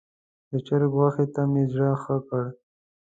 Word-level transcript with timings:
د 0.49 0.51
چرګ 0.67 0.91
غوښې 0.97 1.25
ته 1.33 1.41
مې 1.51 1.63
زړه 1.73 1.91
ښه 2.01 2.17
کړ. 2.27 2.45